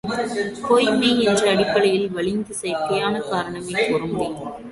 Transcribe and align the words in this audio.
பொய் 0.67 0.87
மெய் 0.91 1.19
என்ற 1.23 1.43
அடிப்படையில் 1.51 2.07
வலிந்து 2.11 2.53
செயற்கையான 2.61 3.19
காரணமே 3.29 3.73
கூற 3.87 4.01
முடியும். 4.05 4.53